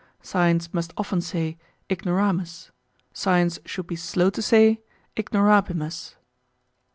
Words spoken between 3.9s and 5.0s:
slow to say